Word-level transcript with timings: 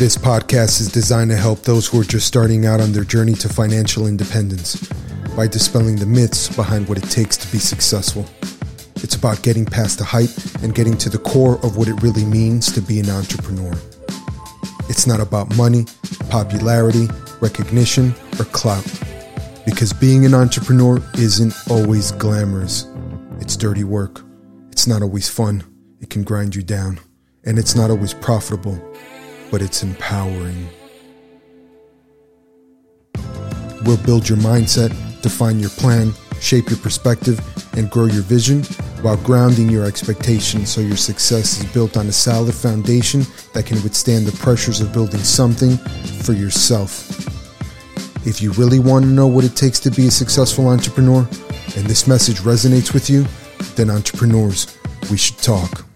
This 0.00 0.16
podcast 0.16 0.80
is 0.80 0.90
designed 0.90 1.30
to 1.30 1.36
help 1.36 1.60
those 1.60 1.86
who 1.86 2.00
are 2.00 2.04
just 2.04 2.26
starting 2.26 2.64
out 2.64 2.80
on 2.80 2.92
their 2.92 3.04
journey 3.04 3.34
to 3.34 3.50
financial 3.50 4.06
independence 4.06 4.88
by 5.36 5.46
dispelling 5.46 5.96
the 5.96 6.06
myths 6.06 6.48
behind 6.56 6.88
what 6.88 6.96
it 6.96 7.10
takes 7.10 7.36
to 7.36 7.52
be 7.52 7.58
successful. 7.58 8.24
It's 9.04 9.14
about 9.14 9.42
getting 9.42 9.66
past 9.66 9.98
the 9.98 10.04
hype 10.04 10.30
and 10.62 10.74
getting 10.74 10.96
to 10.96 11.10
the 11.10 11.18
core 11.18 11.56
of 11.56 11.76
what 11.76 11.86
it 11.86 12.00
really 12.00 12.24
means 12.24 12.72
to 12.72 12.80
be 12.80 12.98
an 12.98 13.10
entrepreneur. 13.10 13.74
It's 14.88 15.06
not 15.06 15.20
about 15.20 15.54
money, 15.54 15.84
popularity, 16.30 17.06
recognition, 17.42 18.14
or 18.38 18.46
clout. 18.46 18.90
Because 19.66 19.92
being 19.92 20.24
an 20.24 20.32
entrepreneur 20.32 20.98
isn't 21.18 21.52
always 21.68 22.12
glamorous. 22.12 22.86
It's 23.38 23.54
dirty 23.54 23.84
work. 23.84 24.22
It's 24.72 24.86
not 24.86 25.02
always 25.02 25.28
fun. 25.28 25.62
It 26.00 26.08
can 26.08 26.24
grind 26.24 26.56
you 26.56 26.62
down. 26.62 27.00
And 27.44 27.58
it's 27.58 27.74
not 27.74 27.90
always 27.90 28.14
profitable, 28.14 28.80
but 29.50 29.62
it's 29.62 29.82
empowering. 29.82 30.68
We'll 33.84 33.96
build 33.98 34.28
your 34.28 34.38
mindset, 34.38 34.90
define 35.22 35.58
your 35.58 35.70
plan, 35.70 36.12
shape 36.40 36.68
your 36.68 36.78
perspective, 36.78 37.40
and 37.76 37.90
grow 37.90 38.06
your 38.06 38.22
vision 38.22 38.62
while 39.02 39.16
grounding 39.18 39.70
your 39.70 39.84
expectations 39.86 40.70
so 40.70 40.80
your 40.80 40.96
success 40.96 41.60
is 41.60 41.72
built 41.72 41.96
on 41.96 42.06
a 42.06 42.12
solid 42.12 42.54
foundation 42.54 43.22
that 43.54 43.66
can 43.66 43.82
withstand 43.82 44.26
the 44.26 44.36
pressures 44.38 44.80
of 44.80 44.92
building 44.92 45.20
something 45.20 45.76
for 46.22 46.32
yourself. 46.32 47.08
If 48.26 48.42
you 48.42 48.52
really 48.52 48.78
want 48.78 49.06
to 49.06 49.10
know 49.10 49.26
what 49.26 49.44
it 49.44 49.56
takes 49.56 49.80
to 49.80 49.90
be 49.90 50.06
a 50.06 50.10
successful 50.10 50.68
entrepreneur 50.68 51.20
and 51.76 51.86
this 51.86 52.06
message 52.06 52.40
resonates 52.40 52.92
with 52.92 53.08
you, 53.08 53.24
then 53.76 53.90
entrepreneurs, 53.90 54.76
we 55.10 55.16
should 55.16 55.38
talk. 55.38 55.89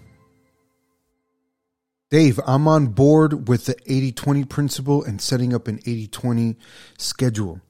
Dave, 2.11 2.39
I'm 2.45 2.67
on 2.67 2.87
board 2.89 3.47
with 3.47 3.65
the 3.65 3.75
80 3.87 4.11
20 4.11 4.43
principle 4.45 5.03
and 5.03 5.19
setting 5.19 5.55
up 5.55 5.67
an 5.67 5.79
80 5.87 6.05
20 6.07 6.55
schedule, 6.99 7.61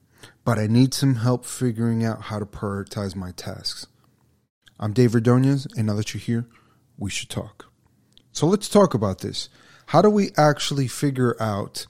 but 0.44 0.58
I 0.58 0.66
need 0.66 0.92
some 0.92 1.14
help 1.16 1.46
figuring 1.46 2.04
out 2.04 2.22
how 2.22 2.38
to 2.38 2.44
prioritize 2.44 3.16
my 3.16 3.30
tasks. 3.30 3.86
I'm 4.78 4.92
Dave 4.92 5.14
Ordonez, 5.14 5.66
and 5.74 5.86
now 5.86 5.94
that 5.94 6.12
you're 6.12 6.20
here, 6.20 6.46
we 6.98 7.08
should 7.08 7.30
talk. 7.30 7.72
So 8.30 8.46
let's 8.46 8.68
talk 8.68 8.92
about 8.92 9.20
this. 9.20 9.48
How 9.86 10.02
do 10.02 10.10
we 10.10 10.32
actually 10.36 10.86
figure 10.86 11.34
out 11.40 11.86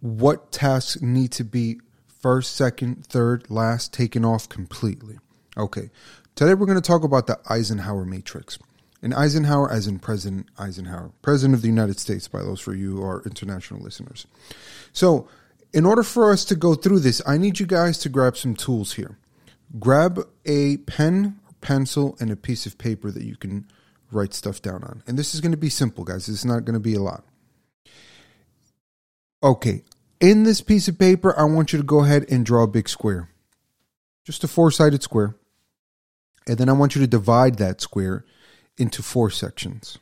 what 0.00 0.52
tasks 0.52 1.02
need 1.02 1.32
to 1.32 1.44
be 1.44 1.80
first, 2.06 2.56
second, 2.56 3.04
third, 3.06 3.50
last, 3.50 3.92
taken 3.92 4.24
off 4.24 4.48
completely? 4.48 5.18
Okay, 5.54 5.90
today 6.34 6.54
we're 6.54 6.64
going 6.64 6.80
to 6.80 6.88
talk 6.88 7.04
about 7.04 7.26
the 7.26 7.38
Eisenhower 7.50 8.06
matrix. 8.06 8.58
And 9.04 9.12
Eisenhower, 9.12 9.70
as 9.70 9.86
in 9.86 9.98
President 9.98 10.48
Eisenhower, 10.58 11.12
President 11.20 11.54
of 11.54 11.60
the 11.60 11.68
United 11.68 12.00
States, 12.00 12.26
by 12.26 12.40
those 12.40 12.58
for 12.58 12.74
you 12.74 12.96
who 12.96 13.02
are 13.04 13.22
international 13.26 13.82
listeners. 13.82 14.26
So, 14.94 15.28
in 15.74 15.84
order 15.84 16.02
for 16.02 16.32
us 16.32 16.42
to 16.46 16.54
go 16.54 16.74
through 16.74 17.00
this, 17.00 17.20
I 17.26 17.36
need 17.36 17.60
you 17.60 17.66
guys 17.66 17.98
to 17.98 18.08
grab 18.08 18.34
some 18.34 18.56
tools 18.56 18.94
here. 18.94 19.18
Grab 19.78 20.26
a 20.46 20.78
pen 20.78 21.38
pencil 21.60 22.16
and 22.18 22.30
a 22.30 22.36
piece 22.36 22.64
of 22.64 22.78
paper 22.78 23.10
that 23.10 23.24
you 23.24 23.36
can 23.36 23.66
write 24.10 24.32
stuff 24.32 24.62
down 24.62 24.82
on. 24.82 25.02
And 25.06 25.18
this 25.18 25.34
is 25.34 25.42
going 25.42 25.52
to 25.52 25.58
be 25.58 25.68
simple, 25.68 26.04
guys. 26.04 26.26
It's 26.26 26.44
not 26.46 26.64
going 26.64 26.72
to 26.72 26.80
be 26.80 26.94
a 26.94 27.02
lot. 27.02 27.24
Okay, 29.42 29.82
in 30.18 30.44
this 30.44 30.62
piece 30.62 30.88
of 30.88 30.98
paper, 30.98 31.38
I 31.38 31.44
want 31.44 31.74
you 31.74 31.78
to 31.78 31.84
go 31.84 32.04
ahead 32.04 32.24
and 32.30 32.46
draw 32.46 32.62
a 32.62 32.68
big 32.68 32.88
square, 32.88 33.28
just 34.24 34.44
a 34.44 34.48
four 34.48 34.70
sided 34.70 35.02
square. 35.02 35.36
And 36.46 36.56
then 36.56 36.70
I 36.70 36.72
want 36.72 36.94
you 36.94 37.02
to 37.02 37.06
divide 37.06 37.56
that 37.58 37.82
square 37.82 38.24
into 38.76 39.02
four 39.02 39.30
sections. 39.30 39.98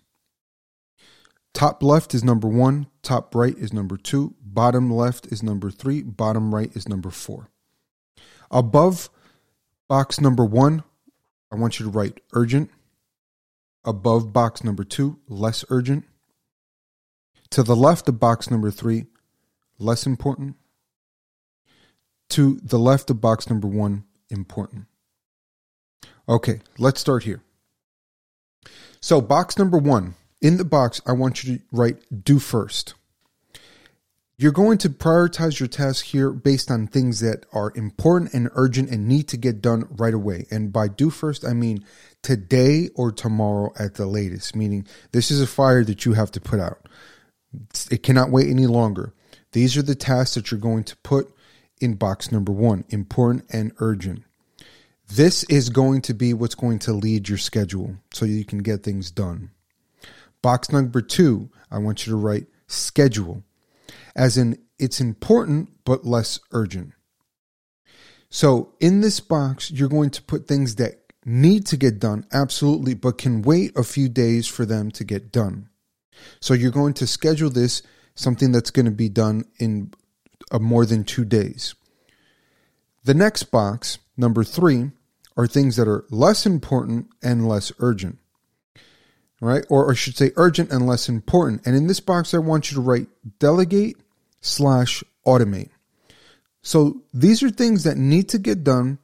Top 1.55 1.83
left 1.83 2.15
is 2.15 2.25
number 2.25 2.48
one, 2.48 2.87
top 3.03 3.34
right 3.34 3.56
is 3.59 3.73
number 3.73 3.97
two, 3.97 4.34
bottom 4.42 4.91
left 4.91 5.27
is 5.27 5.42
number 5.42 5.70
three, 5.70 6.03
bottom 6.03 6.55
right 6.55 6.75
is 6.75 6.89
number 6.89 7.11
four. 7.11 7.48
Above 8.50 9.11
box 9.88 10.21
number 10.21 10.44
one, 10.44 10.83
I 11.50 11.56
want 11.56 11.78
you 11.78 11.84
to 11.84 11.91
write 11.91 12.21
urgent. 12.33 12.71
Above 13.84 14.33
box 14.33 14.65
number 14.65 14.84
two, 14.84 15.19
less 15.28 15.65
urgent. 15.69 16.04
To 17.50 17.62
the 17.62 17.77
left 17.77 18.09
of 18.09 18.19
box 18.19 18.50
number 18.50 18.71
three, 18.71 19.06
less 19.78 20.06
important. 20.06 20.56
To 22.31 22.59
the 22.62 22.78
left 22.78 23.10
of 23.10 23.21
box 23.21 23.50
number 23.50 23.69
one, 23.69 24.04
important. 24.31 24.87
Okay, 26.27 26.60
let's 26.78 27.00
start 27.00 27.25
here. 27.25 27.43
So, 29.00 29.21
box 29.21 29.59
number 29.59 29.78
one, 29.78 30.15
in 30.41 30.56
the 30.56 30.65
box, 30.65 31.00
I 31.06 31.12
want 31.12 31.45
you 31.45 31.59
to 31.59 31.65
write 31.73 32.25
do 32.25 32.39
first. 32.39 32.95
You're 34.39 34.50
going 34.50 34.78
to 34.78 34.89
prioritize 34.89 35.61
your 35.61 35.69
tasks 35.69 36.11
here 36.11 36.33
based 36.33 36.71
on 36.71 36.89
things 36.89 37.21
that 37.21 37.47
are 37.53 37.72
important 37.77 38.34
and 38.34 38.51
urgent 38.55 38.91
and 38.91 39.06
need 39.06 39.28
to 39.28 39.37
get 39.37 39.62
done 39.62 39.87
right 39.91 40.15
away. 40.15 40.47
And 40.51 40.72
by 40.72 40.89
do 40.89 41.11
first, 41.11 41.45
I 41.45 41.53
mean 41.53 41.84
today 42.22 42.89
or 42.97 43.12
tomorrow 43.12 43.72
at 43.78 43.95
the 43.95 44.06
latest, 44.06 44.56
meaning 44.56 44.87
this 45.12 45.31
is 45.31 45.41
a 45.41 45.47
fire 45.47 45.84
that 45.84 46.05
you 46.05 46.15
have 46.15 46.33
to 46.33 46.41
put 46.41 46.59
out. 46.59 46.89
It 47.91 48.03
cannot 48.03 48.31
wait 48.31 48.49
any 48.49 48.67
longer. 48.67 49.12
These 49.53 49.77
are 49.77 49.83
the 49.83 49.95
tasks 49.95 50.34
that 50.34 50.51
you're 50.51 50.59
going 50.59 50.84
to 50.84 50.97
put 50.99 51.33
in 51.81 51.95
box 51.95 52.33
number 52.33 52.53
one 52.53 52.84
important 52.89 53.45
and 53.51 53.72
urgent. 53.78 54.25
This 55.15 55.45
is 55.45 55.69
going 55.69 56.00
to 56.03 56.15
be 56.15 56.33
what's 56.33 56.55
going 56.55 56.78
to 56.81 56.95
lead 56.95 57.28
your 57.28 57.37
schedule 57.37 57.97
so 58.15 58.25
you 58.25 58.47
can 58.47 58.61
get 58.61 58.83
things 58.83 59.11
done. 59.11 59.50
Box 60.41 60.73
number 60.73 61.03
two, 61.03 61.50
I 61.71 61.77
want 61.81 62.06
you 62.06 62.12
to 62.12 62.17
write 62.17 62.47
schedule 62.67 63.43
as 64.17 64.39
in 64.39 64.56
it's 64.78 65.03
important 65.03 65.69
but 65.84 66.06
less 66.06 66.41
urgent. 66.53 66.95
So 68.31 68.72
in 68.81 69.03
this 69.03 69.21
box, 69.21 69.71
you're 69.71 69.91
going 69.91 70.09
to 70.11 70.22
put 70.22 70.49
things 70.49 70.77
that 70.77 70.95
need 71.27 71.67
to 71.67 71.77
get 71.77 71.99
done, 71.99 72.25
absolutely, 72.33 72.95
but 72.95 73.19
can 73.19 73.43
wait 73.43 73.77
a 73.77 73.84
few 73.84 74.09
days 74.09 74.47
for 74.47 74.65
them 74.65 74.91
to 74.93 75.05
get 75.05 75.31
done. 75.31 75.69
So 76.41 76.55
you're 76.55 76.71
going 76.71 76.95
to 76.95 77.06
schedule 77.06 77.51
this 77.51 77.83
something 78.15 78.51
that's 78.51 78.71
going 78.71 78.87
to 78.87 78.91
be 78.91 79.11
done 79.11 79.45
in 79.59 79.93
uh, 80.51 80.59
more 80.59 80.87
than 80.87 81.05
two 81.05 81.27
days. 81.27 81.75
The 83.05 83.12
next 83.12 83.45
box, 83.51 83.99
number 84.17 84.43
three, 84.43 84.93
are 85.37 85.47
things 85.47 85.76
that 85.76 85.88
are 85.88 86.04
less 86.10 86.47
important 86.47 87.09
and 87.22 87.48
less 87.48 87.72
urgent. 87.78 88.19
Right? 89.41 89.65
Or 89.69 89.91
I 89.91 89.94
should 89.94 90.16
say 90.16 90.31
urgent 90.37 90.70
and 90.70 90.87
less 90.87 91.09
important. 91.09 91.66
And 91.66 91.75
in 91.75 91.88
this 91.88 92.00
box, 92.00 92.32
I 92.32 92.38
want 92.38 92.70
you 92.70 92.76
to 92.76 92.81
write 92.81 93.09
delegate 93.38 93.97
slash 94.41 95.03
automate. 95.26 95.71
So 96.62 97.03
these 97.12 97.42
are 97.42 97.50
things 97.50 97.82
that 97.84 97.97
need 97.97 98.28
to 98.31 98.38
get 98.38 98.62
done. 98.62 98.98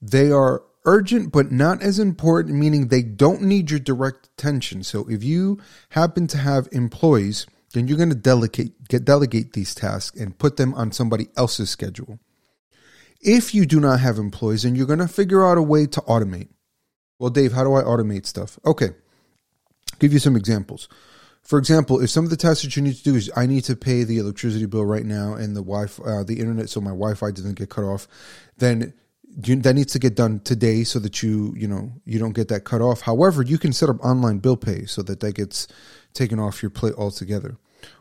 They 0.00 0.32
are 0.32 0.62
urgent 0.84 1.32
but 1.32 1.52
not 1.52 1.80
as 1.80 1.98
important, 1.98 2.56
meaning 2.56 2.88
they 2.88 3.02
don't 3.02 3.42
need 3.42 3.70
your 3.70 3.78
direct 3.80 4.26
attention. 4.26 4.82
So 4.82 5.08
if 5.08 5.22
you 5.22 5.60
happen 5.90 6.26
to 6.28 6.38
have 6.38 6.68
employees, 6.72 7.46
then 7.72 7.88
you're 7.88 7.96
going 7.96 8.08
to 8.08 8.14
delegate 8.14 8.88
get 8.88 9.04
delegate 9.04 9.52
these 9.52 9.74
tasks 9.74 10.18
and 10.18 10.38
put 10.38 10.56
them 10.56 10.74
on 10.74 10.92
somebody 10.92 11.28
else's 11.36 11.70
schedule. 11.70 12.18
If 13.22 13.54
you 13.54 13.66
do 13.66 13.78
not 13.80 14.00
have 14.00 14.18
employees, 14.18 14.64
and 14.64 14.76
you're 14.76 14.86
going 14.86 14.98
to 14.98 15.08
figure 15.08 15.46
out 15.46 15.58
a 15.58 15.62
way 15.62 15.86
to 15.86 16.00
automate. 16.02 16.48
Well, 17.18 17.30
Dave, 17.30 17.52
how 17.52 17.62
do 17.62 17.74
I 17.74 17.82
automate 17.82 18.26
stuff? 18.26 18.58
Okay. 18.66 18.90
give 20.00 20.12
you 20.12 20.18
some 20.18 20.34
examples. 20.34 20.88
For 21.42 21.58
example, 21.58 22.00
if 22.00 22.10
some 22.10 22.24
of 22.24 22.30
the 22.30 22.36
tasks 22.36 22.62
that 22.62 22.76
you 22.76 22.82
need 22.82 22.96
to 22.96 23.02
do 23.02 23.14
is 23.14 23.30
I 23.36 23.46
need 23.46 23.64
to 23.64 23.76
pay 23.76 24.04
the 24.04 24.18
electricity 24.18 24.66
bill 24.66 24.84
right 24.84 25.04
now 25.04 25.34
and 25.34 25.56
the 25.56 25.62
wi 25.62 25.86
uh, 26.04 26.22
the 26.24 26.38
internet, 26.38 26.70
so 26.70 26.80
my 26.80 26.90
Wi-Fi 26.90 27.30
doesn't 27.32 27.58
get 27.58 27.68
cut 27.68 27.84
off, 27.84 28.06
then 28.58 28.92
you, 29.44 29.56
that 29.56 29.74
needs 29.74 29.92
to 29.92 29.98
get 29.98 30.14
done 30.14 30.40
today 30.40 30.84
so 30.84 30.98
that 31.00 31.22
you 31.22 31.54
you 31.56 31.66
know 31.66 31.92
you 32.04 32.18
don't 32.18 32.32
get 32.32 32.48
that 32.48 32.64
cut 32.64 32.80
off. 32.80 33.00
However, 33.02 33.42
you 33.42 33.58
can 33.58 33.72
set 33.72 33.88
up 33.88 34.04
online 34.04 34.38
bill 34.38 34.56
pay 34.56 34.84
so 34.84 35.02
that 35.02 35.20
that 35.20 35.34
gets 35.34 35.66
taken 36.12 36.38
off 36.38 36.62
your 36.62 36.70
plate 36.70 36.94
altogether, 36.96 37.56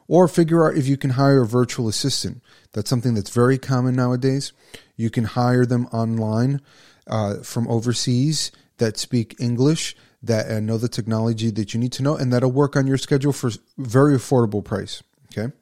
or 0.08 0.28
figure 0.28 0.68
out 0.68 0.78
if 0.78 0.88
you 0.88 0.98
can 0.98 1.12
hire 1.12 1.42
a 1.42 1.48
virtual 1.48 1.88
assistant. 1.88 2.42
That's 2.74 2.90
something 2.90 3.14
that's 3.14 3.30
very 3.30 3.58
common 3.58 3.96
nowadays. 3.96 4.54
You 4.96 5.10
can 5.10 5.24
hire 5.24 5.66
them 5.66 5.88
online 5.88 6.62
uh, 7.08 7.38
from 7.44 7.68
overseas 7.68 8.52
that 8.78 8.98
speak 8.98 9.36
English 9.40 9.96
that 10.24 10.52
uh, 10.52 10.60
know 10.60 10.78
the 10.78 10.90
technology 10.90 11.50
that 11.52 11.74
you 11.74 11.80
need 11.80 11.92
to 11.94 12.04
know, 12.04 12.16
and 12.16 12.32
that'll 12.32 12.52
work 12.52 12.76
on 12.76 12.88
your 12.88 12.98
schedule 12.98 13.34
for 13.34 13.52
very 13.78 14.16
affordable 14.16 14.64
price. 14.64 15.02
Okay, 15.32 15.54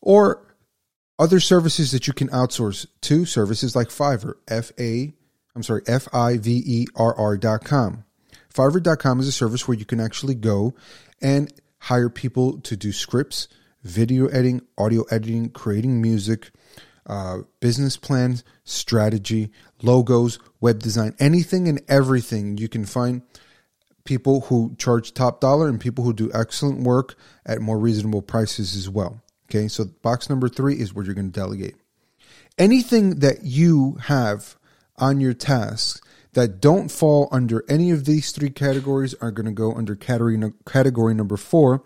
or 0.00 0.42
other 1.18 1.40
services 1.40 1.92
that 1.92 2.06
you 2.06 2.12
can 2.12 2.28
outsource 2.28 2.86
to 3.02 3.24
services 3.24 3.76
like 3.76 3.88
Fiverr, 3.88 4.34
F 4.48 4.72
A, 4.78 5.12
I'm 5.54 5.62
sorry, 5.62 5.82
F 5.86 6.08
I 6.12 6.38
V 6.38 6.62
E 6.64 6.86
R 6.96 7.14
R 7.16 7.36
dot 7.36 7.64
com. 7.64 8.04
Fiverr.com 8.52 9.20
is 9.20 9.28
a 9.28 9.32
service 9.32 9.66
where 9.66 9.76
you 9.76 9.84
can 9.84 10.00
actually 10.00 10.34
go 10.34 10.74
and 11.22 11.52
hire 11.82 12.08
people 12.08 12.60
to 12.60 12.76
do 12.76 12.92
scripts, 12.92 13.48
video 13.82 14.26
editing, 14.28 14.62
audio 14.78 15.02
editing, 15.10 15.50
creating 15.50 16.00
music, 16.00 16.52
uh, 17.06 17.38
business 17.58 17.96
plans, 17.96 18.44
strategy, 18.62 19.50
logos, 19.82 20.38
web 20.60 20.78
design, 20.78 21.12
anything 21.18 21.66
and 21.66 21.82
everything 21.88 22.56
you 22.56 22.68
can 22.68 22.84
find 22.84 23.22
people 24.04 24.42
who 24.42 24.74
charge 24.78 25.12
top 25.12 25.40
dollar 25.40 25.68
and 25.68 25.80
people 25.80 26.04
who 26.04 26.12
do 26.12 26.30
excellent 26.32 26.82
work 26.82 27.16
at 27.46 27.60
more 27.60 27.78
reasonable 27.78 28.22
prices 28.22 28.76
as 28.76 28.88
well. 28.88 29.20
Okay, 29.50 29.66
so 29.66 29.84
box 30.02 30.30
number 30.30 30.48
three 30.48 30.74
is 30.74 30.94
where 30.94 31.04
you're 31.04 31.14
going 31.14 31.32
to 31.32 31.40
delegate. 31.40 31.74
Anything 32.58 33.20
that 33.20 33.42
you 33.42 33.96
have 34.02 34.56
on 34.98 35.20
your 35.20 35.34
tasks 35.34 36.00
that 36.34 36.60
don't 36.60 36.90
fall 36.90 37.28
under 37.30 37.64
any 37.68 37.90
of 37.90 38.04
these 38.04 38.32
three 38.32 38.50
categories 38.50 39.14
are 39.20 39.30
going 39.30 39.46
to 39.46 39.52
go 39.52 39.72
under 39.72 39.94
category 39.94 40.40
category 40.66 41.14
number 41.14 41.36
four, 41.36 41.84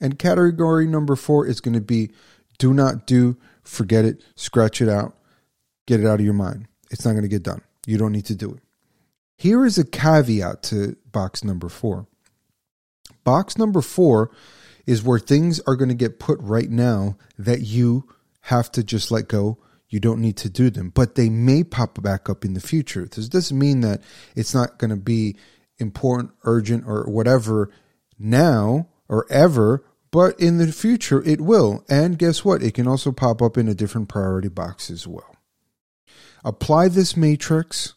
and 0.00 0.18
category 0.18 0.86
number 0.86 1.16
four 1.16 1.46
is 1.46 1.60
going 1.60 1.74
to 1.74 1.80
be 1.80 2.10
do 2.58 2.74
not 2.74 3.06
do, 3.06 3.36
forget 3.62 4.04
it, 4.04 4.22
scratch 4.34 4.80
it 4.80 4.88
out, 4.88 5.16
get 5.86 6.00
it 6.00 6.06
out 6.06 6.20
of 6.20 6.24
your 6.24 6.34
mind. 6.34 6.66
It's 6.90 7.04
not 7.04 7.12
going 7.12 7.22
to 7.22 7.28
get 7.28 7.42
done. 7.42 7.62
You 7.86 7.98
don't 7.98 8.12
need 8.12 8.26
to 8.26 8.34
do 8.34 8.50
it. 8.50 8.60
Here 9.36 9.64
is 9.64 9.78
a 9.78 9.84
caveat 9.84 10.62
to 10.64 10.96
box 11.12 11.44
number 11.44 11.68
four. 11.68 12.06
Box 13.24 13.56
number 13.56 13.80
four 13.80 14.30
is 14.86 15.02
where 15.02 15.18
things 15.18 15.60
are 15.60 15.76
going 15.76 15.90
to 15.90 15.94
get 15.94 16.18
put 16.18 16.40
right 16.40 16.70
now 16.70 17.16
that 17.38 17.60
you 17.60 18.08
have 18.42 18.72
to 18.72 18.82
just 18.82 19.10
let 19.10 19.28
go. 19.28 19.58
You 19.88 20.00
don't 20.00 20.20
need 20.20 20.36
to 20.38 20.50
do 20.50 20.70
them, 20.70 20.90
but 20.90 21.14
they 21.14 21.30
may 21.30 21.64
pop 21.64 22.00
back 22.02 22.28
up 22.28 22.44
in 22.44 22.54
the 22.54 22.60
future. 22.60 23.06
This 23.06 23.28
doesn't 23.28 23.58
mean 23.58 23.80
that 23.80 24.02
it's 24.36 24.54
not 24.54 24.78
going 24.78 24.90
to 24.90 24.96
be 24.96 25.36
important, 25.78 26.32
urgent, 26.44 26.84
or 26.86 27.04
whatever 27.04 27.70
now 28.18 28.88
or 29.08 29.26
ever, 29.30 29.84
but 30.10 30.38
in 30.38 30.58
the 30.58 30.72
future 30.72 31.22
it 31.24 31.40
will. 31.40 31.84
And 31.88 32.18
guess 32.18 32.44
what? 32.44 32.62
It 32.62 32.74
can 32.74 32.86
also 32.86 33.12
pop 33.12 33.40
up 33.40 33.56
in 33.56 33.68
a 33.68 33.74
different 33.74 34.08
priority 34.08 34.48
box 34.48 34.90
as 34.90 35.06
well. 35.06 35.36
Apply 36.44 36.88
this 36.88 37.16
matrix. 37.16 37.94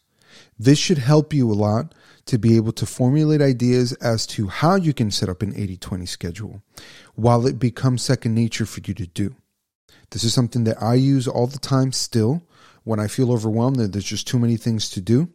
This 0.58 0.80
should 0.80 1.00
help 1.00 1.34
you 1.34 1.52
a 1.52 1.54
lot 1.54 1.94
to 2.26 2.38
be 2.38 2.56
able 2.56 2.72
to 2.74 2.86
formulate 2.86 3.42
ideas 3.42 3.94
as 3.94 4.26
to 4.28 4.48
how 4.48 4.76
you 4.76 4.94
can 4.94 5.12
set 5.12 5.28
up 5.28 5.42
an 5.42 5.54
80 5.56 5.78
20 5.78 6.06
schedule 6.06 6.62
while 7.16 7.46
it 7.46 7.60
becomes 7.60 8.02
second 8.02 8.36
nature 8.36 8.66
for 8.66 8.80
you 8.86 8.94
to 8.94 9.08
do. 9.08 9.36
This 10.12 10.24
is 10.24 10.34
something 10.34 10.66
that 10.66 10.82
I 10.82 10.96
use 10.96 11.28
all 11.28 11.48
the 11.48 11.60
time 11.60 11.92
still 11.92 12.44
when 12.84 13.00
I 13.00 13.08
feel 13.08 13.32
overwhelmed 13.32 13.78
that 13.78 13.94
there's 13.94 14.06
just 14.06 14.28
too 14.28 14.40
many 14.40 14.58
things 14.58 14.90
to 14.92 15.02
do. 15.02 15.30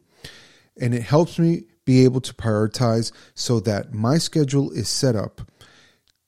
And 0.81 0.95
it 0.95 1.03
helps 1.03 1.39
me 1.39 1.65
be 1.85 2.05
able 2.05 2.21
to 2.21 2.35
prioritize 2.35 3.13
so 3.35 3.61
that 3.61 3.95
my 3.95 4.19
schedule 4.19 4.71
is 4.73 4.89
set 4.89 5.17
up 5.17 5.41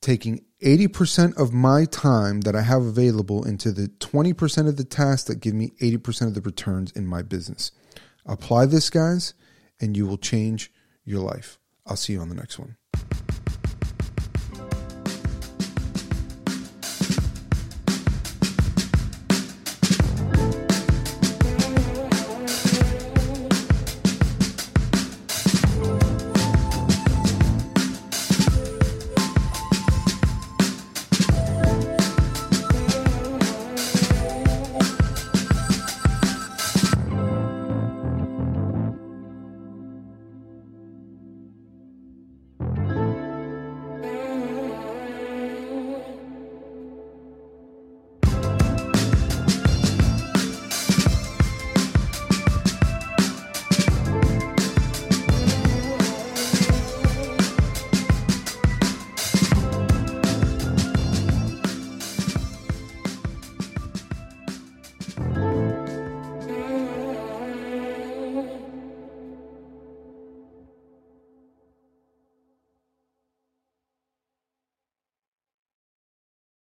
taking 0.00 0.44
80% 0.62 1.36
of 1.36 1.52
my 1.52 1.84
time 1.84 2.40
that 2.42 2.56
I 2.56 2.62
have 2.62 2.82
available 2.82 3.44
into 3.44 3.72
the 3.72 3.88
20% 3.88 4.68
of 4.68 4.76
the 4.76 4.84
tasks 4.84 5.28
that 5.28 5.40
give 5.40 5.54
me 5.54 5.72
80% 5.80 6.28
of 6.28 6.34
the 6.34 6.40
returns 6.40 6.92
in 6.92 7.06
my 7.06 7.22
business. 7.22 7.72
Apply 8.26 8.66
this, 8.66 8.90
guys, 8.90 9.34
and 9.80 9.96
you 9.96 10.06
will 10.06 10.18
change 10.18 10.72
your 11.04 11.20
life. 11.20 11.58
I'll 11.86 11.96
see 11.96 12.14
you 12.14 12.20
on 12.20 12.28
the 12.28 12.34
next 12.34 12.58
one. 12.58 12.76